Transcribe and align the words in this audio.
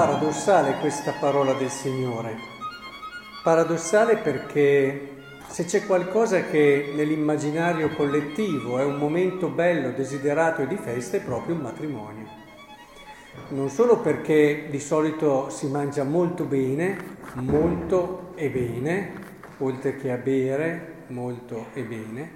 paradossale 0.00 0.78
questa 0.78 1.12
parola 1.12 1.52
del 1.52 1.68
Signore. 1.68 2.34
Paradossale 3.42 4.16
perché 4.16 5.16
se 5.46 5.66
c'è 5.66 5.84
qualcosa 5.84 6.44
che 6.44 6.94
nell'immaginario 6.96 7.90
collettivo 7.90 8.78
è 8.78 8.82
un 8.82 8.96
momento 8.96 9.48
bello, 9.48 9.90
desiderato 9.90 10.62
e 10.62 10.68
di 10.68 10.76
festa, 10.76 11.18
è 11.18 11.20
proprio 11.20 11.54
un 11.54 11.60
matrimonio. 11.60 12.26
Non 13.48 13.68
solo 13.68 13.98
perché 13.98 14.68
di 14.70 14.80
solito 14.80 15.50
si 15.50 15.66
mangia 15.66 16.04
molto 16.04 16.44
bene, 16.44 16.96
molto 17.34 18.32
e 18.36 18.48
bene, 18.48 19.12
oltre 19.58 19.96
che 19.96 20.10
a 20.10 20.16
bere, 20.16 20.94
molto 21.08 21.66
e 21.74 21.82
bene, 21.82 22.30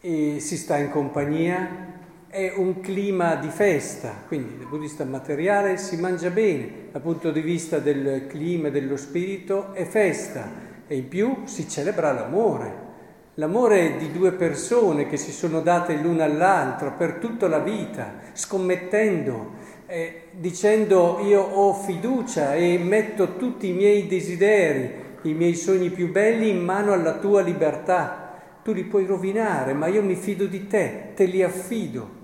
e 0.00 0.40
si 0.40 0.56
sta 0.56 0.76
in 0.76 0.90
compagnia, 0.90 1.99
è 2.30 2.52
un 2.54 2.80
clima 2.80 3.34
di 3.34 3.48
festa, 3.48 4.14
quindi 4.28 4.50
dal 4.50 4.68
punto 4.68 4.76
di 4.76 4.82
vista 4.86 5.04
materiale 5.04 5.76
si 5.76 5.96
mangia 5.96 6.30
bene, 6.30 6.88
dal 6.92 7.02
punto 7.02 7.32
di 7.32 7.40
vista 7.40 7.80
del 7.80 8.28
clima 8.28 8.68
e 8.68 8.70
dello 8.70 8.96
spirito 8.96 9.74
è 9.74 9.84
festa 9.84 10.48
e 10.86 10.94
in 10.96 11.08
più 11.08 11.40
si 11.44 11.68
celebra 11.68 12.12
l'amore. 12.12 12.88
L'amore 13.34 13.96
di 13.96 14.12
due 14.12 14.30
persone 14.30 15.08
che 15.08 15.16
si 15.16 15.32
sono 15.32 15.60
date 15.60 15.96
l'una 15.96 16.22
all'altra 16.22 16.90
per 16.90 17.14
tutta 17.14 17.48
la 17.48 17.58
vita, 17.58 18.14
scommettendo, 18.32 19.54
eh, 19.86 20.28
dicendo 20.30 21.18
io 21.24 21.42
ho 21.42 21.74
fiducia 21.74 22.54
e 22.54 22.78
metto 22.78 23.34
tutti 23.34 23.70
i 23.70 23.72
miei 23.72 24.06
desideri, 24.06 24.92
i 25.22 25.32
miei 25.32 25.56
sogni 25.56 25.90
più 25.90 26.12
belli 26.12 26.48
in 26.48 26.62
mano 26.62 26.92
alla 26.92 27.14
tua 27.14 27.40
libertà. 27.40 28.38
Tu 28.62 28.72
li 28.72 28.84
puoi 28.84 29.04
rovinare, 29.04 29.72
ma 29.72 29.88
io 29.88 30.02
mi 30.02 30.14
fido 30.14 30.46
di 30.46 30.68
te, 30.68 31.12
te 31.16 31.24
li 31.24 31.42
affido. 31.42 32.18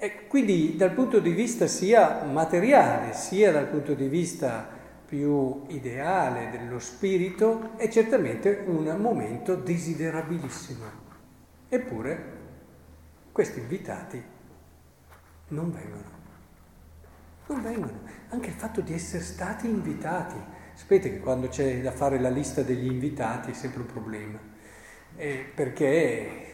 E 0.00 0.28
quindi 0.28 0.76
dal 0.76 0.92
punto 0.92 1.18
di 1.18 1.32
vista 1.32 1.66
sia 1.66 2.22
materiale, 2.22 3.14
sia 3.14 3.50
dal 3.50 3.66
punto 3.66 3.94
di 3.94 4.06
vista 4.06 4.76
più 5.04 5.64
ideale 5.68 6.50
dello 6.50 6.78
spirito, 6.78 7.76
è 7.76 7.88
certamente 7.88 8.62
un 8.66 8.96
momento 9.00 9.56
desiderabilissimo. 9.56 10.84
Eppure 11.68 12.36
questi 13.32 13.58
invitati 13.58 14.22
non 15.48 15.72
vengono. 15.72 16.16
Non 17.46 17.62
vengono. 17.62 18.00
Anche 18.28 18.50
il 18.50 18.54
fatto 18.54 18.80
di 18.80 18.92
essere 18.92 19.24
stati 19.24 19.66
invitati. 19.66 20.36
Sapete 20.74 21.10
che 21.10 21.18
quando 21.18 21.48
c'è 21.48 21.80
da 21.80 21.90
fare 21.90 22.20
la 22.20 22.30
lista 22.30 22.62
degli 22.62 22.86
invitati 22.86 23.50
è 23.50 23.54
sempre 23.54 23.80
un 23.80 23.86
problema. 23.86 24.38
Eh, 25.16 25.44
perché 25.52 26.47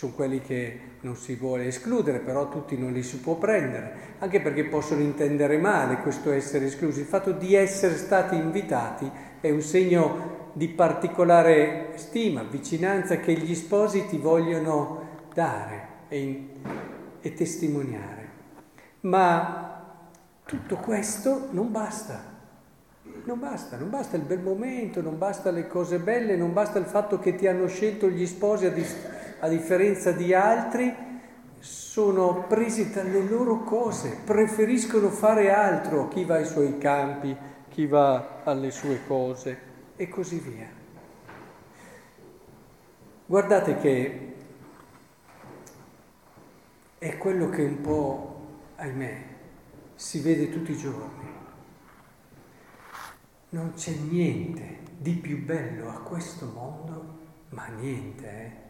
sono 0.00 0.12
quelli 0.14 0.40
che 0.40 0.80
non 1.00 1.14
si 1.14 1.34
vuole 1.34 1.66
escludere, 1.66 2.20
però 2.20 2.48
tutti 2.48 2.74
non 2.78 2.90
li 2.90 3.02
si 3.02 3.18
può 3.18 3.34
prendere, 3.34 4.16
anche 4.20 4.40
perché 4.40 4.64
possono 4.64 5.02
intendere 5.02 5.58
male 5.58 5.98
questo 5.98 6.32
essere 6.32 6.66
esclusi. 6.66 7.00
Il 7.00 7.06
fatto 7.06 7.32
di 7.32 7.54
essere 7.54 7.98
stati 7.98 8.34
invitati 8.34 9.10
è 9.42 9.50
un 9.50 9.60
segno 9.60 10.48
di 10.54 10.68
particolare 10.68 11.90
stima, 11.96 12.44
vicinanza 12.44 13.18
che 13.18 13.34
gli 13.34 13.54
sposi 13.54 14.06
ti 14.06 14.16
vogliono 14.16 15.26
dare 15.34 15.88
e, 16.08 16.48
e 17.20 17.34
testimoniare. 17.34 18.28
Ma 19.00 19.98
tutto 20.46 20.76
questo 20.76 21.48
non 21.50 21.70
basta. 21.70 22.38
Non 23.24 23.38
basta, 23.38 23.76
non 23.76 23.90
basta 23.90 24.16
il 24.16 24.22
bel 24.22 24.40
momento, 24.40 25.02
non 25.02 25.18
basta 25.18 25.50
le 25.50 25.66
cose 25.66 25.98
belle, 25.98 26.36
non 26.36 26.54
basta 26.54 26.78
il 26.78 26.86
fatto 26.86 27.18
che 27.18 27.34
ti 27.34 27.46
hanno 27.46 27.66
scelto 27.66 28.08
gli 28.08 28.24
sposi 28.24 28.64
a 28.64 28.70
distanza 28.70 29.19
a 29.40 29.48
differenza 29.48 30.12
di 30.12 30.32
altri, 30.34 30.94
sono 31.58 32.46
presi 32.46 32.90
dalle 32.90 33.22
loro 33.22 33.64
cose, 33.64 34.18
preferiscono 34.24 35.10
fare 35.10 35.52
altro, 35.52 36.08
chi 36.08 36.24
va 36.24 36.36
ai 36.36 36.46
suoi 36.46 36.78
campi, 36.78 37.36
chi 37.68 37.86
va 37.86 38.42
alle 38.44 38.70
sue 38.70 39.00
cose 39.06 39.58
e 39.96 40.08
così 40.08 40.38
via. 40.38 40.68
Guardate 43.26 43.76
che 43.76 44.34
è 46.98 47.16
quello 47.18 47.48
che 47.48 47.62
un 47.62 47.80
po', 47.80 48.40
ahimè, 48.76 49.24
si 49.94 50.20
vede 50.20 50.50
tutti 50.50 50.72
i 50.72 50.76
giorni. 50.76 51.28
Non 53.50 53.72
c'è 53.74 53.92
niente 53.92 54.78
di 54.96 55.12
più 55.14 55.44
bello 55.44 55.90
a 55.90 56.00
questo 56.00 56.46
mondo, 56.46 57.18
ma 57.50 57.66
niente, 57.66 58.28
eh? 58.28 58.69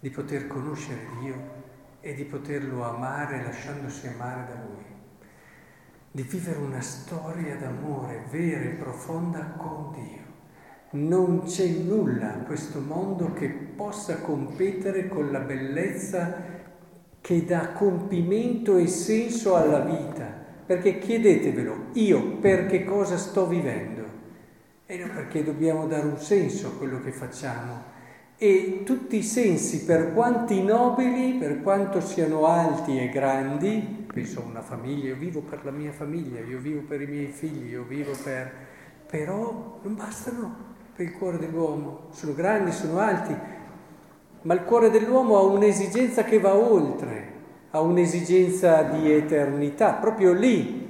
Di 0.00 0.10
poter 0.10 0.46
conoscere 0.46 1.06
Dio 1.20 1.58
e 2.00 2.14
di 2.14 2.24
poterlo 2.24 2.82
amare 2.82 3.42
lasciandosi 3.42 4.06
amare 4.06 4.46
da 4.48 4.60
Lui, 4.66 4.84
di 6.10 6.22
vivere 6.22 6.58
una 6.58 6.80
storia 6.80 7.56
d'amore 7.56 8.24
vera 8.30 8.64
e 8.64 8.74
profonda 8.74 9.54
con 9.56 9.92
Dio. 9.92 10.28
Non 10.92 11.44
c'è 11.44 11.68
nulla 11.68 12.32
in 12.32 12.44
questo 12.46 12.80
mondo 12.80 13.32
che 13.32 13.48
possa 13.48 14.20
competere 14.20 15.06
con 15.06 15.30
la 15.30 15.38
bellezza 15.38 16.58
che 17.20 17.44
dà 17.44 17.68
compimento 17.68 18.76
e 18.76 18.86
senso 18.86 19.54
alla 19.54 19.80
vita. 19.80 20.38
Perché 20.66 20.98
chiedetevelo, 20.98 21.88
io 21.92 22.38
per 22.38 22.66
che 22.66 22.84
cosa 22.84 23.18
sto 23.18 23.46
vivendo? 23.46 24.04
E 24.86 24.96
non 24.96 25.10
perché 25.14 25.44
dobbiamo 25.44 25.86
dare 25.86 26.06
un 26.06 26.18
senso 26.18 26.68
a 26.68 26.76
quello 26.76 27.00
che 27.00 27.12
facciamo, 27.12 27.98
e 28.42 28.84
tutti 28.86 29.18
i 29.18 29.22
sensi, 29.22 29.84
per 29.84 30.14
quanti 30.14 30.62
nobili, 30.62 31.34
per 31.34 31.60
quanto 31.60 32.00
siano 32.00 32.46
alti 32.46 32.98
e 32.98 33.10
grandi, 33.10 34.06
penso 34.10 34.40
a 34.40 34.48
una 34.48 34.62
famiglia, 34.62 35.08
io 35.08 35.16
vivo 35.16 35.42
per 35.42 35.62
la 35.62 35.70
mia 35.70 35.92
famiglia, 35.92 36.40
io 36.40 36.58
vivo 36.58 36.80
per 36.88 37.02
i 37.02 37.06
miei 37.06 37.26
figli, 37.26 37.72
io 37.72 37.84
vivo 37.86 38.12
per... 38.24 38.50
però 39.06 39.78
non 39.82 39.94
bastano 39.94 40.56
per 40.96 41.04
il 41.04 41.12
cuore 41.12 41.36
dell'uomo, 41.36 42.06
sono 42.12 42.32
grandi, 42.32 42.72
sono 42.72 42.98
alti, 42.98 43.36
ma 44.40 44.54
il 44.54 44.62
cuore 44.64 44.88
dell'uomo 44.88 45.36
ha 45.36 45.42
un'esigenza 45.42 46.24
che 46.24 46.40
va 46.40 46.54
oltre, 46.54 47.32
ha 47.72 47.82
un'esigenza 47.82 48.84
di 48.84 49.12
eternità, 49.12 49.92
proprio 49.92 50.32
lì, 50.32 50.88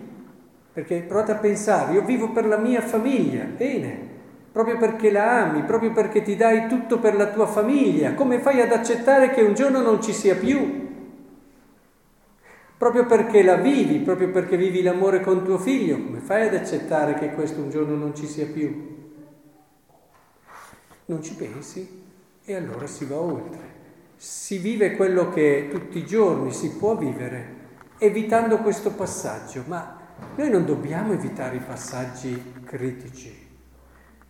perché 0.72 1.00
provate 1.00 1.32
a 1.32 1.38
pensare, 1.38 1.94
io 1.94 2.04
vivo 2.04 2.30
per 2.30 2.46
la 2.46 2.58
mia 2.58 2.80
famiglia, 2.80 3.42
bene, 3.42 4.09
proprio 4.52 4.76
perché 4.78 5.10
la 5.10 5.42
ami, 5.42 5.62
proprio 5.62 5.92
perché 5.92 6.22
ti 6.22 6.34
dai 6.36 6.66
tutto 6.66 6.98
per 6.98 7.14
la 7.14 7.28
tua 7.28 7.46
famiglia, 7.46 8.14
come 8.14 8.40
fai 8.40 8.60
ad 8.60 8.72
accettare 8.72 9.30
che 9.30 9.42
un 9.42 9.54
giorno 9.54 9.80
non 9.80 10.02
ci 10.02 10.12
sia 10.12 10.34
più? 10.34 10.88
Proprio 12.76 13.06
perché 13.06 13.42
la 13.42 13.56
vivi, 13.56 13.98
proprio 13.98 14.30
perché 14.30 14.56
vivi 14.56 14.82
l'amore 14.82 15.20
con 15.20 15.44
tuo 15.44 15.58
figlio, 15.58 16.02
come 16.02 16.18
fai 16.18 16.48
ad 16.48 16.54
accettare 16.54 17.14
che 17.14 17.32
questo 17.32 17.60
un 17.60 17.70
giorno 17.70 17.94
non 17.94 18.14
ci 18.14 18.26
sia 18.26 18.46
più? 18.46 18.96
Non 21.04 21.22
ci 21.22 21.34
pensi 21.34 22.02
e 22.44 22.54
allora 22.54 22.86
si 22.86 23.04
va 23.04 23.20
oltre. 23.20 23.78
Si 24.16 24.58
vive 24.58 24.96
quello 24.96 25.30
che 25.30 25.68
tutti 25.70 25.98
i 25.98 26.06
giorni 26.06 26.52
si 26.52 26.72
può 26.72 26.96
vivere, 26.96 27.58
evitando 27.98 28.58
questo 28.58 28.92
passaggio, 28.92 29.64
ma 29.66 29.98
noi 30.36 30.50
non 30.50 30.64
dobbiamo 30.64 31.12
evitare 31.12 31.56
i 31.56 31.60
passaggi 31.60 32.52
critici 32.64 33.48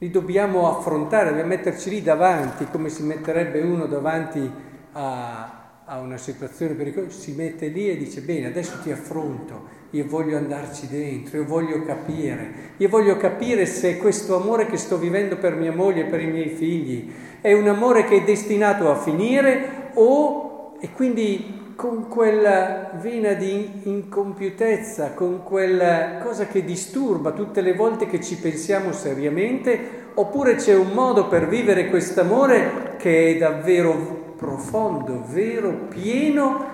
li 0.01 0.11
dobbiamo 0.11 0.67
affrontare, 0.79 1.29
dobbiamo 1.29 1.51
metterci 1.51 1.91
lì 1.91 2.03
davanti, 2.03 2.67
come 2.71 2.89
si 2.89 3.03
metterebbe 3.03 3.61
uno 3.61 3.85
davanti 3.85 4.51
a, 4.93 5.83
a 5.85 5.99
una 6.01 6.17
situazione 6.17 6.73
pericolosa, 6.73 7.19
si 7.19 7.33
mette 7.33 7.69
lì 7.69 7.91
e 7.91 7.99
dice 7.99 8.23
bene, 8.23 8.47
adesso 8.47 8.79
ti 8.83 8.91
affronto, 8.91 9.79
io 9.91 10.07
voglio 10.09 10.39
andarci 10.39 10.89
dentro, 10.89 11.37
io 11.37 11.45
voglio 11.45 11.85
capire, 11.85 12.53
io 12.79 12.89
voglio 12.89 13.19
capire 13.19 13.67
se 13.67 13.99
questo 13.99 14.37
amore 14.37 14.65
che 14.65 14.79
sto 14.79 14.97
vivendo 14.97 15.37
per 15.37 15.55
mia 15.55 15.73
moglie 15.73 16.05
per 16.07 16.23
i 16.23 16.31
miei 16.31 16.49
figli 16.49 17.13
è 17.43 17.53
un 17.53 17.69
amore 17.69 18.05
che 18.05 18.17
è 18.17 18.25
destinato 18.25 18.91
a 18.91 18.97
finire 18.97 19.91
o 19.95 20.77
e 20.81 20.93
quindi 20.93 21.60
con 21.81 22.09
quella 22.09 22.91
vena 23.01 23.33
di 23.33 23.81
incompiutezza, 23.85 25.15
con 25.15 25.43
quella 25.43 26.19
cosa 26.19 26.47
che 26.47 26.63
disturba 26.63 27.31
tutte 27.31 27.63
le 27.63 27.73
volte 27.73 28.05
che 28.05 28.21
ci 28.21 28.37
pensiamo 28.37 28.93
seriamente, 28.93 30.11
oppure 30.13 30.57
c'è 30.57 30.75
un 30.75 30.91
modo 30.91 31.27
per 31.27 31.49
vivere 31.49 31.89
quest'amore 31.89 32.97
che 32.99 33.29
è 33.29 33.39
davvero 33.39 34.35
profondo, 34.37 35.25
vero, 35.27 35.71
pieno 35.89 36.67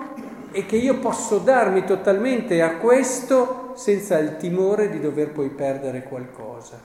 e 0.51 0.65
che 0.65 0.75
io 0.75 0.97
posso 0.97 1.37
darmi 1.37 1.85
totalmente 1.85 2.61
a 2.61 2.75
questo 2.75 3.71
senza 3.75 4.17
il 4.17 4.35
timore 4.35 4.89
di 4.89 4.99
dover 4.99 5.29
poi 5.29 5.47
perdere 5.47 6.03
qualcosa. 6.03 6.77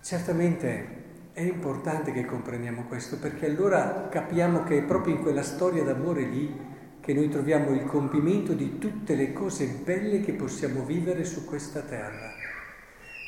Certamente 0.00 1.07
è 1.38 1.42
importante 1.42 2.10
che 2.10 2.24
comprendiamo 2.24 2.82
questo 2.88 3.16
perché 3.16 3.46
allora 3.46 4.08
capiamo 4.08 4.64
che 4.64 4.78
è 4.78 4.82
proprio 4.82 5.14
in 5.14 5.22
quella 5.22 5.44
storia 5.44 5.84
d'amore 5.84 6.22
lì 6.22 6.66
che 7.00 7.14
noi 7.14 7.28
troviamo 7.28 7.70
il 7.70 7.84
compimento 7.84 8.54
di 8.54 8.78
tutte 8.78 9.14
le 9.14 9.32
cose 9.32 9.66
belle 9.68 10.20
che 10.20 10.32
possiamo 10.32 10.84
vivere 10.84 11.24
su 11.24 11.44
questa 11.44 11.82
terra. 11.82 12.32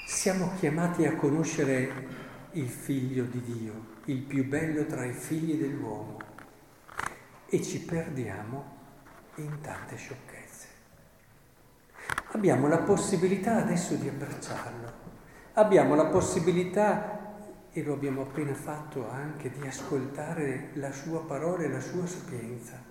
Siamo 0.08 0.50
chiamati 0.58 1.06
a 1.06 1.14
conoscere 1.14 1.88
il 2.54 2.68
figlio 2.68 3.22
di 3.26 3.42
Dio, 3.42 3.72
il 4.06 4.22
più 4.22 4.44
bello 4.44 4.86
tra 4.86 5.04
i 5.04 5.12
figli 5.12 5.54
dell'uomo 5.54 6.18
e 7.46 7.62
ci 7.62 7.80
perdiamo 7.80 8.78
in 9.36 9.56
tante 9.60 9.94
sciocchezze. 9.94 10.66
abbiamo 12.32 12.66
la 12.66 12.78
possibilità 12.78 13.58
adesso 13.58 13.94
di 13.94 14.08
abbracciarlo, 14.08 14.92
abbiamo 15.52 15.94
la 15.94 16.06
possibilità, 16.06 17.19
e 17.72 17.82
lo 17.82 17.94
abbiamo 17.94 18.22
appena 18.22 18.54
fatto 18.54 19.08
anche, 19.08 19.50
di 19.50 19.66
ascoltare 19.66 20.70
la 20.74 20.92
sua 20.92 21.24
parola 21.24 21.62
e 21.62 21.68
la 21.68 21.80
sua 21.80 22.06
sapienza. 22.06 22.82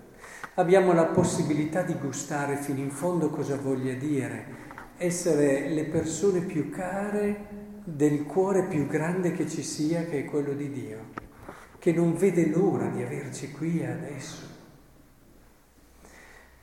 Abbiamo 0.54 0.92
la 0.92 1.06
possibilità 1.06 1.82
di 1.82 1.94
gustare 1.94 2.56
fino 2.56 2.78
in 2.78 2.90
fondo 2.90 3.30
cosa 3.30 3.56
voglia 3.56 3.94
dire, 3.94 4.68
essere 4.96 5.68
le 5.68 5.84
persone 5.84 6.40
più 6.40 6.70
care 6.70 7.68
del 7.84 8.24
cuore 8.24 8.64
più 8.64 8.86
grande 8.86 9.32
che 9.32 9.48
ci 9.48 9.62
sia, 9.62 10.04
che 10.04 10.20
è 10.20 10.24
quello 10.24 10.52
di 10.52 10.70
Dio, 10.70 10.98
che 11.78 11.92
non 11.92 12.14
vede 12.14 12.46
l'ora 12.46 12.86
di 12.86 13.02
averci 13.02 13.50
qui 13.50 13.84
adesso. 13.84 14.48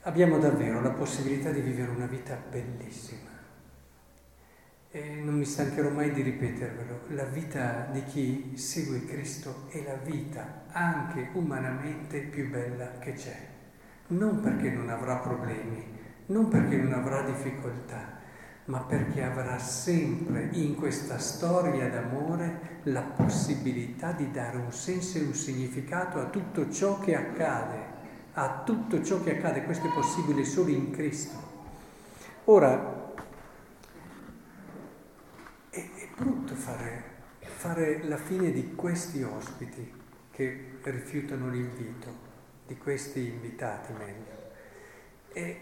Abbiamo 0.02 0.38
davvero 0.40 0.82
la 0.82 0.92
possibilità 0.92 1.52
di 1.52 1.62
vivere 1.62 1.92
una 1.92 2.06
vita 2.06 2.42
bellissima. 2.50 3.37
E 4.90 5.22
non 5.22 5.36
mi 5.36 5.46
stancherò 5.46 5.90
mai 5.90 6.12
di 6.12 6.22
ripetervelo, 6.22 7.02
la 7.10 7.26
vita 7.26 7.90
di 7.92 8.04
chi 8.06 8.54
segue 8.56 9.06
Cristo 9.06 9.66
è 9.70 9.84
la 9.84 9.96
vita 9.96 10.64
anche 10.72 11.30
umanamente 11.34 12.20
più 12.22 12.50
bella 12.50 12.98
che 13.00 13.14
c'è. 13.14 13.48
Non 14.08 14.40
perché 14.40 14.70
non 14.70 14.90
avrà 14.90 15.18
problemi, 15.18 15.84
non 16.28 16.48
perché 16.48 16.78
non 16.78 16.94
avrà 16.94 17.22
difficoltà, 17.22 18.18
ma 18.66 18.80
perché 18.80 19.24
avrà 19.24 19.60
sempre 19.60 20.50
in 20.54 20.76
questa 20.76 21.18
storia 21.18 21.90
d'amore 21.90 22.80
la 22.84 23.02
possibilità 23.02 24.12
di 24.14 24.32
dare 24.32 24.58
un 24.58 24.72
senso 24.72 25.18
e 25.18 25.24
un 25.24 25.34
significato 25.34 26.20
a 26.20 26.26
tutto 26.26 26.70
ciò 26.70 27.00
che 27.00 27.16
accade, 27.16 27.96
a 28.34 28.62
tutto 28.66 29.04
ciò 29.04 29.22
che 29.22 29.38
accade, 29.38 29.64
questo 29.64 29.88
è 29.88 29.94
possibile 29.94 30.46
solo 30.46 30.70
in 30.70 30.92
Cristo. 30.92 31.46
Ora, 32.46 33.14
è, 35.70 35.80
è 35.80 36.08
brutto 36.16 36.56
fare, 36.68 37.04
fare 37.40 38.04
la 38.04 38.18
fine 38.18 38.52
di 38.52 38.76
questi 38.76 39.24
ospiti 39.24 39.90
che 40.32 40.72
rifiutano 40.84 41.50
l'invito, 41.50 42.26
di 42.68 42.78
questi 42.78 43.26
invitati 43.26 43.94
meglio. 43.94 44.36
E 45.32 45.60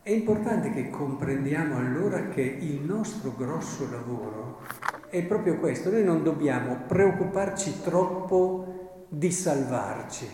è 0.00 0.10
importante 0.10 0.70
che 0.70 0.88
comprendiamo 0.88 1.76
allora 1.76 2.28
che 2.28 2.40
il 2.40 2.80
nostro 2.80 3.34
grosso 3.36 3.90
lavoro 3.90 4.62
è 5.10 5.22
proprio 5.22 5.58
questo. 5.58 5.90
Noi 5.90 6.02
non 6.02 6.22
dobbiamo 6.22 6.76
preoccuparci 6.86 7.82
troppo 7.82 9.06
di 9.08 9.30
salvarci, 9.30 10.26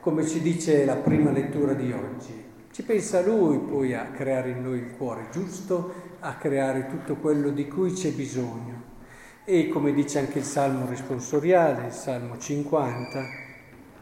come 0.00 0.26
ci 0.26 0.40
dice 0.40 0.86
la 0.86 0.96
prima 0.96 1.30
lettura 1.30 1.74
di 1.74 1.92
oggi. 1.92 2.45
Ci 2.76 2.82
pensa 2.82 3.22
Lui 3.22 3.56
poi 3.56 3.94
a 3.94 4.10
creare 4.14 4.50
in 4.50 4.62
noi 4.62 4.76
il 4.76 4.96
cuore 4.98 5.28
giusto, 5.32 5.94
a 6.20 6.34
creare 6.34 6.88
tutto 6.88 7.14
quello 7.14 7.48
di 7.48 7.66
cui 7.68 7.94
c'è 7.94 8.10
bisogno. 8.10 8.82
E 9.46 9.70
come 9.70 9.94
dice 9.94 10.18
anche 10.18 10.40
il 10.40 10.44
Salmo 10.44 10.84
responsoriale, 10.86 11.86
il 11.86 11.92
Salmo 11.92 12.36
50, 12.36 13.22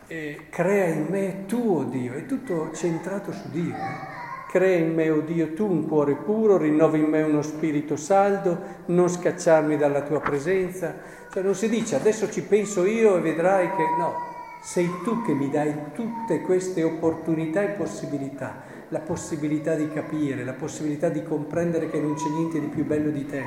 eh, 0.08 0.46
crea 0.50 0.86
in 0.86 1.06
me 1.08 1.44
tuo 1.46 1.84
Dio, 1.84 2.14
è 2.14 2.26
tutto 2.26 2.72
centrato 2.74 3.30
su 3.30 3.48
Dio. 3.50 3.76
Eh? 3.76 4.50
Crea 4.50 4.78
in 4.78 4.92
me, 4.92 5.08
o 5.08 5.18
oh 5.18 5.20
Dio, 5.20 5.52
tu 5.52 5.70
un 5.70 5.86
cuore 5.86 6.16
puro, 6.16 6.56
rinnovi 6.56 6.98
in 6.98 7.04
me 7.06 7.22
uno 7.22 7.42
spirito 7.42 7.94
saldo, 7.94 8.58
non 8.86 9.08
scacciarmi 9.08 9.76
dalla 9.76 10.02
tua 10.02 10.18
presenza. 10.18 10.96
Cioè 11.30 11.44
non 11.44 11.54
si 11.54 11.68
dice 11.68 11.94
adesso 11.94 12.28
ci 12.28 12.42
penso 12.42 12.84
io 12.84 13.18
e 13.18 13.20
vedrai 13.20 13.68
che 13.70 13.84
no, 13.96 14.33
sei 14.64 14.90
tu 15.02 15.20
che 15.20 15.34
mi 15.34 15.50
dai 15.50 15.92
tutte 15.92 16.40
queste 16.40 16.82
opportunità 16.82 17.60
e 17.60 17.68
possibilità, 17.68 18.62
la 18.88 19.00
possibilità 19.00 19.74
di 19.74 19.90
capire, 19.90 20.42
la 20.42 20.54
possibilità 20.54 21.10
di 21.10 21.22
comprendere 21.22 21.90
che 21.90 22.00
non 22.00 22.14
c'è 22.14 22.30
niente 22.30 22.60
di 22.60 22.68
più 22.68 22.86
bello 22.86 23.10
di 23.10 23.26
te, 23.26 23.42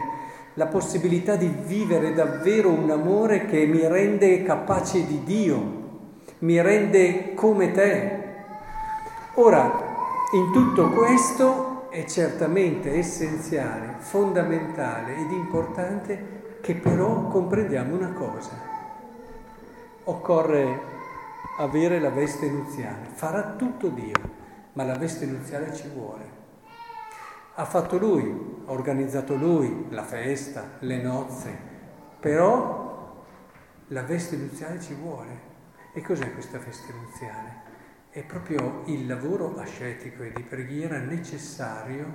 la 0.53 0.67
possibilità 0.67 1.35
di 1.35 1.51
vivere 1.65 2.13
davvero 2.13 2.69
un 2.69 2.91
amore 2.91 3.45
che 3.45 3.65
mi 3.65 3.87
rende 3.87 4.43
capace 4.43 5.07
di 5.07 5.23
Dio, 5.23 5.85
mi 6.39 6.61
rende 6.61 7.33
come 7.33 7.71
te. 7.71 8.25
Ora, 9.35 9.85
in 10.33 10.51
tutto 10.51 10.91
questo 10.91 11.89
è 11.89 12.05
certamente 12.05 12.93
essenziale, 12.93 13.95
fondamentale 13.97 15.17
ed 15.17 15.31
importante 15.31 16.59
che 16.61 16.75
però 16.75 17.27
comprendiamo 17.27 17.95
una 17.95 18.13
cosa. 18.13 18.51
Occorre 20.03 20.95
avere 21.57 21.99
la 21.99 22.09
veste 22.09 22.49
nuziale. 22.49 23.07
Farà 23.13 23.55
tutto 23.55 23.89
Dio, 23.89 24.19
ma 24.73 24.83
la 24.83 24.97
veste 24.97 25.25
nuziale 25.25 25.73
ci 25.73 25.87
vuole. 25.89 26.35
Ha 27.55 27.65
fatto 27.65 27.97
Lui, 27.97 28.63
ha 28.65 28.71
organizzato 28.71 29.35
Lui 29.35 29.87
la 29.89 30.03
festa, 30.03 30.77
le 30.79 31.01
nozze, 31.01 31.57
però 32.19 33.25
la 33.87 34.03
veste 34.03 34.35
nuziale 34.35 34.79
ci 34.79 34.93
vuole. 34.93 35.45
E 35.93 36.01
cos'è 36.01 36.31
questa 36.33 36.59
veste 36.59 36.93
nuziale? 36.93 37.67
è 38.17 38.23
proprio 38.23 38.81
il 38.87 39.05
lavoro 39.05 39.55
ascetico 39.57 40.23
e 40.23 40.31
di 40.31 40.41
preghiera 40.41 40.97
necessario 40.97 42.11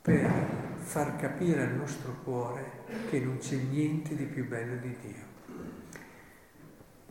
per 0.00 0.30
far 0.76 1.16
capire 1.16 1.60
al 1.60 1.74
nostro 1.74 2.22
cuore 2.24 2.84
che 3.10 3.20
non 3.20 3.36
c'è 3.36 3.56
niente 3.56 4.16
di 4.16 4.24
più 4.24 4.48
bello 4.48 4.76
di 4.76 4.96
Dio. 5.02 5.23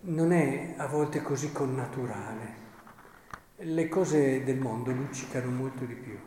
Non 0.05 0.33
è 0.33 0.73
a 0.75 0.87
volte 0.87 1.21
così 1.21 1.53
connaturale. 1.53 2.61
Le 3.55 3.87
cose 3.87 4.43
del 4.43 4.57
mondo 4.57 4.91
luccicano 4.91 5.49
molto 5.49 5.85
di 5.85 5.93
più 5.93 6.19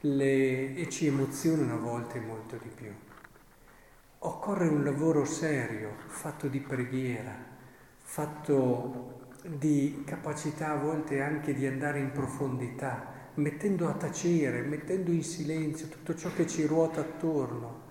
le, 0.00 0.74
e 0.74 0.88
ci 0.88 1.06
emozionano 1.06 1.74
a 1.74 1.78
volte 1.78 2.18
molto 2.18 2.56
di 2.60 2.68
più. 2.74 2.92
Occorre 4.18 4.66
un 4.66 4.82
lavoro 4.82 5.24
serio, 5.24 5.94
fatto 6.08 6.48
di 6.48 6.58
preghiera, 6.58 7.36
fatto 7.98 9.28
di 9.46 10.02
capacità 10.04 10.72
a 10.72 10.78
volte 10.78 11.20
anche 11.20 11.54
di 11.54 11.66
andare 11.66 12.00
in 12.00 12.10
profondità, 12.10 13.12
mettendo 13.34 13.88
a 13.88 13.92
tacere, 13.92 14.62
mettendo 14.62 15.12
in 15.12 15.22
silenzio 15.22 15.86
tutto 15.86 16.16
ciò 16.16 16.30
che 16.34 16.48
ci 16.48 16.66
ruota 16.66 17.00
attorno. 17.02 17.86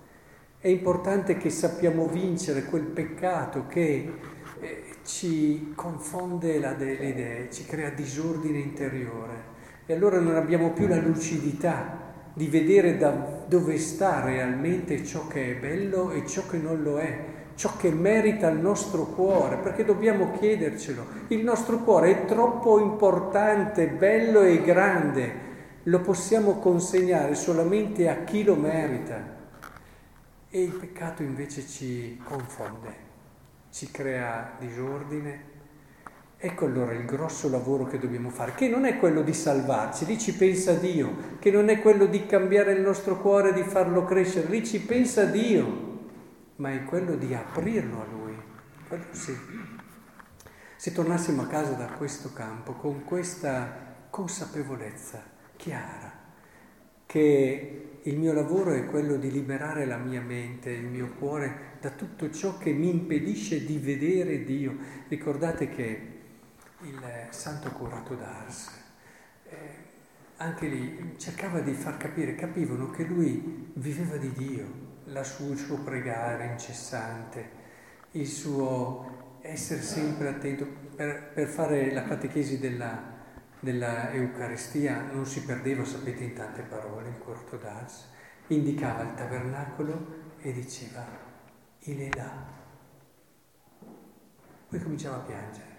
È 0.60 0.68
importante 0.68 1.38
che 1.38 1.50
sappiamo 1.50 2.08
vincere 2.08 2.66
quel 2.66 2.84
peccato 2.84 3.68
che 3.68 4.36
eh, 4.60 4.84
ci 5.04 5.74
confonde 5.76 6.60
la, 6.60 6.74
le 6.78 6.94
idee, 6.94 7.52
ci 7.52 7.66
crea 7.66 7.90
disordine 7.90 8.60
interiore 8.60 9.56
e 9.86 9.94
allora 9.94 10.20
non 10.20 10.36
abbiamo 10.36 10.72
più 10.72 10.88
la 10.88 10.98
lucidità 10.98 12.06
di 12.34 12.48
vedere 12.48 12.98
da 12.98 13.46
dove 13.48 13.78
sta 13.78 14.24
realmente 14.24 15.04
ciò 15.04 15.28
che 15.28 15.56
è 15.56 15.60
bello 15.60 16.12
e 16.12 16.28
ciò 16.28 16.46
che 16.48 16.58
non 16.58 16.84
lo 16.84 17.00
è 17.00 17.36
ciò 17.58 17.76
che 17.76 17.90
merita 17.90 18.48
il 18.50 18.60
nostro 18.60 19.08
cuore, 19.08 19.58
perché 19.58 19.84
dobbiamo 19.84 20.32
chiedercelo. 20.38 21.06
Il 21.30 21.44
nostro 21.44 21.80
cuore 21.80 22.12
è 22.12 22.26
troppo 22.26 22.80
importante, 22.80 23.88
bello 23.88 24.42
e 24.42 24.62
grande, 24.62 25.46
lo 25.84 26.00
possiamo 26.02 26.60
consegnare 26.60 27.34
solamente 27.34 28.10
a 28.10 28.24
chi 28.24 28.44
lo 28.44 28.56
merita. 28.56 29.36
E 30.50 30.62
il 30.62 30.72
peccato 30.72 31.24
invece 31.24 31.66
ci 31.68 32.22
confonde, 32.24 33.07
ci 33.78 33.92
crea 33.92 34.56
disordine. 34.58 35.56
Ecco 36.40 36.66
allora 36.66 36.94
il 36.94 37.06
grosso 37.06 37.48
lavoro 37.48 37.86
che 37.86 38.00
dobbiamo 38.00 38.32
fare, 38.32 38.56
che 38.56 38.68
non 38.68 38.86
è 38.86 38.98
quello 38.98 39.22
di 39.22 39.34
salvarci, 39.34 40.06
lì 40.06 40.18
ci 40.18 40.34
pensa 40.34 40.74
Dio, 40.74 41.38
che 41.38 41.52
non 41.52 41.70
è 41.70 41.80
quello 41.80 42.08
di 42.08 42.26
cambiare 42.26 42.74
il 42.74 42.82
nostro 42.82 43.20
cuore, 43.22 43.54
di 43.54 43.62
farlo 43.62 44.04
crescere, 44.04 44.48
lì 44.48 44.66
ci 44.66 44.82
pensa 44.82 45.26
Dio 45.26 45.86
ma 46.56 46.74
è 46.74 46.86
quello 46.86 47.16
di 47.16 47.36
aprirlo 47.36 48.02
a 48.02 48.06
Lui, 48.06 48.36
quello 48.88 49.04
sì. 49.12 49.38
Se 50.76 50.92
tornassimo 50.92 51.44
a 51.44 51.48
casa 51.48 51.74
da 51.74 51.86
questo 51.86 52.34
campo 52.34 52.74
con 52.74 53.04
questa 53.04 54.06
consapevolezza 54.10 55.22
chiara 55.56 56.07
che 57.08 58.00
il 58.04 58.18
mio 58.18 58.34
lavoro 58.34 58.74
è 58.74 58.86
quello 58.86 59.16
di 59.16 59.32
liberare 59.32 59.86
la 59.86 59.98
mia 59.98 60.22
mente, 60.22 60.70
il 60.70 60.86
mio 60.86 61.14
cuore 61.18 61.78
da 61.82 61.90
tutto 61.90 62.30
ciò 62.30 62.58
che 62.58 62.72
mi 62.72 62.90
impedisce 62.90 63.66
di 63.66 63.78
vedere 63.80 64.44
Dio. 64.44 64.78
Ricordate 65.08 65.70
che 65.70 66.12
il 66.82 67.28
santo 67.32 67.72
curato 67.72 68.14
d'Ars, 68.14 68.72
eh, 69.50 69.56
anche 70.38 70.68
lì 70.68 71.16
cercava 71.18 71.62
di 71.62 71.74
far 71.74 71.98
capire, 71.98 72.36
capivano 72.36 72.92
che 72.92 73.04
lui 73.04 73.72
viveva 73.74 74.18
di 74.18 74.32
Dio, 74.34 74.66
suo, 75.24 75.52
il 75.52 75.58
suo 75.58 75.80
pregare 75.80 76.46
incessante, 76.46 77.50
il 78.12 78.28
suo 78.28 79.38
essere 79.42 79.82
sempre 79.82 80.28
attento 80.28 80.68
per, 80.96 81.32
per 81.34 81.48
fare 81.48 81.92
la 81.94 82.04
catechesi 82.04 82.60
della, 82.60 83.17
della, 83.60 84.12
Eucaristia 84.12 85.12
non 85.12 85.26
si 85.26 85.44
perdeva, 85.44 85.84
sapete, 85.84 86.24
in 86.24 86.34
tante 86.34 86.62
parole, 86.62 87.10
il 87.10 87.18
corto 87.18 87.58
d'Ars, 87.58 88.10
indicava 88.48 89.04
il 89.04 89.14
tabernacolo 89.16 90.36
e 90.40 90.52
diceva, 90.54 91.06
il 91.80 92.00
è 92.00 92.16
là. 92.16 92.56
Poi 94.70 94.82
cominciava 94.82 95.18
a 95.18 95.20
piangere. 95.20 95.76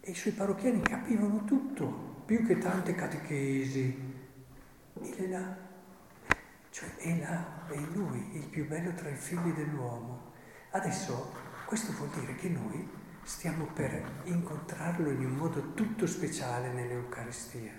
E 0.00 0.10
i 0.10 0.14
suoi 0.14 0.32
parrocchiani 0.34 0.80
capivano 0.82 1.44
tutto, 1.44 2.22
più 2.24 2.46
che 2.46 2.58
tante 2.58 2.94
catechesi, 2.94 4.14
Il 5.02 5.14
è 5.16 5.26
là, 5.26 5.56
cioè 6.70 6.94
è 6.96 7.18
là, 7.18 7.66
è 7.68 7.78
lui, 7.92 8.36
il 8.36 8.46
più 8.46 8.66
bello 8.66 8.94
tra 8.94 9.10
i 9.10 9.14
figli 9.14 9.52
dell'uomo. 9.52 10.32
Adesso 10.70 11.32
questo 11.66 11.92
vuol 11.92 12.08
dire 12.10 12.34
che 12.36 12.48
noi 12.48 12.88
stiamo 13.26 13.66
per 13.74 14.22
incontrarlo 14.26 15.10
in 15.10 15.24
un 15.24 15.32
modo 15.32 15.72
tutto 15.74 16.06
speciale 16.06 16.72
nell'Eucaristia. 16.72 17.72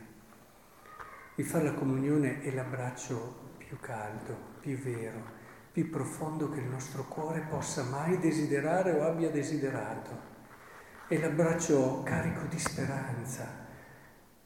Il 1.36 1.46
fare 1.46 1.63
la 1.63 1.74
comunione 1.74 2.42
è 2.42 2.51
l'abbraccio 2.51 3.54
più 3.58 3.80
caldo, 3.80 4.36
più 4.60 4.77
vero, 4.77 5.24
più 5.72 5.89
profondo 5.89 6.50
che 6.50 6.60
il 6.60 6.68
nostro 6.68 7.06
cuore 7.06 7.48
possa 7.50 7.84
mai 7.84 8.20
desiderare 8.20 8.92
o 8.92 9.04
abbia 9.04 9.30
desiderato. 9.30 10.36
È 11.08 11.18
l'abbraccio 11.18 12.04
carico 12.04 12.46
di 12.48 12.60
speranza. 12.60 13.48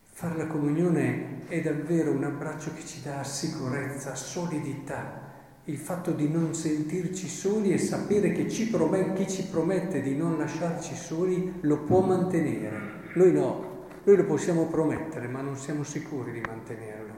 Fare 0.03 0.37
la 0.37 0.45
comunione 0.45 1.47
è 1.47 1.61
davvero 1.61 2.11
un 2.11 2.25
abbraccio 2.25 2.75
che 2.75 2.85
ci 2.85 3.01
dà 3.01 3.23
sicurezza, 3.23 4.13
solidità, 4.13 5.30
il 5.65 5.77
fatto 5.77 6.11
di 6.11 6.27
non 6.27 6.55
sentirci 6.55 7.27
soli 7.27 7.71
e 7.71 7.77
sapere 7.77 8.31
che 8.31 8.49
ci 8.49 8.69
promet- 8.69 9.13
chi 9.13 9.29
ci 9.29 9.45
promette 9.45 10.01
di 10.01 10.15
non 10.15 10.37
lasciarci 10.37 10.95
soli 10.95 11.59
lo 11.61 11.79
può 11.83 12.01
mantenere. 12.01 13.09
Noi 13.13 13.31
no, 13.31 13.85
noi 14.03 14.17
lo 14.17 14.25
possiamo 14.25 14.65
promettere, 14.65 15.27
ma 15.27 15.41
non 15.41 15.55
siamo 15.55 15.83
sicuri 15.83 16.31
di 16.31 16.41
mantenerlo. 16.41 17.13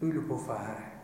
Lui 0.00 0.12
lo 0.12 0.22
può 0.22 0.36
fare. 0.36 0.94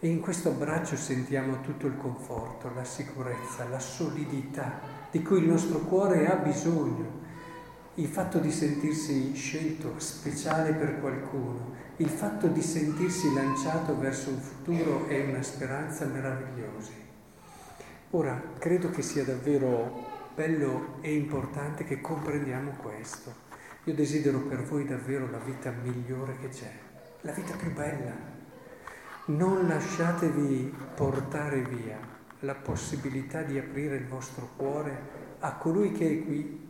E 0.00 0.08
in 0.08 0.20
questo 0.20 0.50
abbraccio 0.50 0.94
sentiamo 0.94 1.60
tutto 1.62 1.86
il 1.86 1.96
conforto, 1.96 2.70
la 2.74 2.84
sicurezza, 2.84 3.66
la 3.68 3.80
solidità 3.80 4.80
di 5.10 5.22
cui 5.22 5.38
il 5.38 5.48
nostro 5.48 5.78
cuore 5.80 6.26
ha 6.26 6.36
bisogno. 6.36 7.17
Il 7.98 8.06
fatto 8.06 8.38
di 8.38 8.52
sentirsi 8.52 9.34
scelto, 9.34 9.94
speciale 9.98 10.72
per 10.72 11.00
qualcuno, 11.00 11.74
il 11.96 12.08
fatto 12.08 12.46
di 12.46 12.62
sentirsi 12.62 13.34
lanciato 13.34 13.98
verso 13.98 14.30
un 14.30 14.38
futuro 14.38 15.08
è 15.08 15.26
una 15.28 15.42
speranza 15.42 16.04
meravigliosa. 16.04 16.92
Ora, 18.10 18.40
credo 18.56 18.90
che 18.90 19.02
sia 19.02 19.24
davvero 19.24 20.30
bello 20.32 20.98
e 21.00 21.12
importante 21.12 21.82
che 21.82 22.00
comprendiamo 22.00 22.76
questo. 22.80 23.34
Io 23.82 23.94
desidero 23.94 24.42
per 24.42 24.62
voi 24.62 24.86
davvero 24.86 25.28
la 25.28 25.38
vita 25.38 25.72
migliore 25.82 26.36
che 26.40 26.50
c'è, 26.50 26.70
la 27.22 27.32
vita 27.32 27.56
più 27.56 27.72
bella, 27.72 28.14
non 29.24 29.66
lasciatevi 29.66 30.72
portare 30.94 31.62
via 31.62 31.98
la 32.40 32.54
possibilità 32.54 33.42
di 33.42 33.58
aprire 33.58 33.96
il 33.96 34.06
vostro 34.06 34.50
cuore 34.54 35.36
a 35.40 35.54
colui 35.54 35.90
che 35.90 36.08
è 36.08 36.24
qui. 36.24 36.66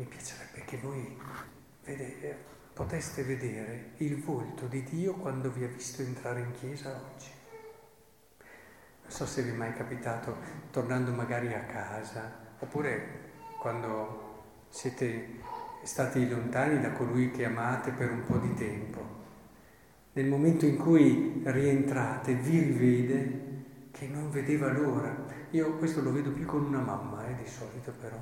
Mi 0.00 0.06
piacerebbe 0.06 0.64
che 0.64 0.78
voi 0.78 1.14
vede, 1.84 2.34
poteste 2.72 3.22
vedere 3.22 3.90
il 3.98 4.16
volto 4.16 4.66
di 4.66 4.82
Dio 4.82 5.12
quando 5.12 5.50
vi 5.50 5.62
ha 5.62 5.68
visto 5.68 6.00
entrare 6.00 6.40
in 6.40 6.52
chiesa 6.52 6.88
oggi. 6.88 7.28
Non 9.02 9.10
so 9.10 9.26
se 9.26 9.42
vi 9.42 9.50
è 9.50 9.52
mai 9.52 9.74
capitato, 9.74 10.38
tornando 10.70 11.12
magari 11.12 11.52
a 11.52 11.66
casa, 11.66 12.32
oppure 12.60 13.28
quando 13.58 14.44
siete 14.70 15.42
stati 15.82 16.26
lontani 16.26 16.80
da 16.80 16.92
colui 16.92 17.30
che 17.30 17.44
amate 17.44 17.90
per 17.90 18.10
un 18.10 18.24
po' 18.24 18.38
di 18.38 18.54
tempo 18.54 19.18
nel 20.12 20.28
momento 20.28 20.64
in 20.64 20.78
cui 20.78 21.42
rientrate, 21.44 22.32
vi 22.36 22.58
rivede 22.58 23.48
che 23.90 24.08
non 24.08 24.30
vedeva 24.30 24.72
l'ora. 24.72 25.14
Io 25.50 25.76
questo 25.76 26.00
lo 26.00 26.10
vedo 26.10 26.32
più 26.32 26.46
con 26.46 26.64
una 26.64 26.80
mamma, 26.80 27.28
eh, 27.28 27.34
di 27.36 27.46
solito 27.46 27.92
però, 28.00 28.18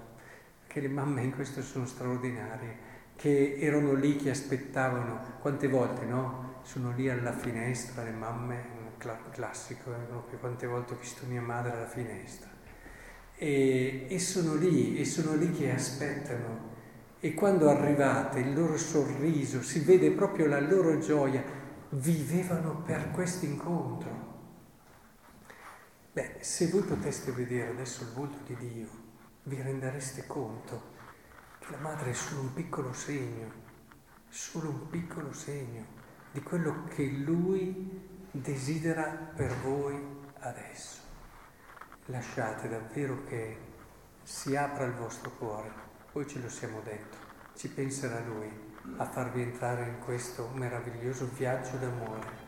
che 0.68 0.80
le 0.80 0.88
mamme 0.88 1.22
in 1.22 1.34
questo 1.34 1.62
sono 1.62 1.86
straordinarie, 1.86 2.86
che 3.16 3.56
erano 3.58 3.94
lì, 3.94 4.14
che 4.14 4.30
aspettavano, 4.30 5.38
quante 5.40 5.66
volte, 5.66 6.04
no? 6.04 6.60
Sono 6.62 6.92
lì 6.94 7.08
alla 7.08 7.32
finestra, 7.32 8.04
le 8.04 8.12
mamme, 8.12 8.76
classico, 9.30 9.92
eh, 9.92 10.36
quante 10.38 10.66
volte 10.66 10.94
ho 10.94 10.98
visto 10.98 11.24
mia 11.26 11.40
madre 11.40 11.72
alla 11.72 11.88
finestra. 11.88 12.48
E, 13.34 14.06
e 14.08 14.18
sono 14.18 14.54
lì, 14.54 14.98
e 14.98 15.04
sono 15.04 15.34
lì 15.34 15.50
che 15.50 15.72
aspettano. 15.72 16.76
E 17.20 17.34
quando 17.34 17.70
arrivate 17.70 18.40
il 18.40 18.54
loro 18.54 18.76
sorriso, 18.76 19.62
si 19.62 19.80
vede 19.80 20.10
proprio 20.10 20.46
la 20.46 20.60
loro 20.60 20.98
gioia, 20.98 21.42
vivevano 21.90 22.82
per 22.82 23.10
questo 23.10 23.46
incontro. 23.46 24.26
Beh, 26.12 26.36
se 26.40 26.68
voi 26.68 26.82
poteste 26.82 27.32
vedere 27.32 27.70
adesso 27.70 28.02
il 28.02 28.10
volto 28.12 28.38
di 28.46 28.56
Dio, 28.56 28.88
vi 29.48 29.62
rendereste 29.62 30.26
conto 30.26 30.96
che 31.58 31.70
la 31.70 31.78
madre 31.78 32.10
è 32.10 32.14
solo 32.14 32.42
un 32.42 32.52
piccolo 32.52 32.92
segno, 32.92 33.50
solo 34.28 34.68
un 34.68 34.88
piccolo 34.88 35.32
segno 35.32 35.96
di 36.30 36.42
quello 36.42 36.84
che 36.84 37.06
Lui 37.06 38.26
desidera 38.30 39.04
per 39.34 39.56
voi 39.60 39.98
adesso. 40.40 41.00
Lasciate 42.06 42.68
davvero 42.68 43.24
che 43.24 43.58
si 44.22 44.54
apra 44.54 44.84
il 44.84 44.92
vostro 44.92 45.30
cuore, 45.30 45.70
poi 46.12 46.26
ce 46.26 46.40
lo 46.40 46.50
siamo 46.50 46.80
detto, 46.82 47.16
ci 47.56 47.70
penserà 47.70 48.20
Lui 48.20 48.50
a 48.98 49.04
farvi 49.06 49.42
entrare 49.42 49.88
in 49.88 49.98
questo 50.00 50.50
meraviglioso 50.52 51.28
viaggio 51.34 51.76
d'amore 51.78 52.47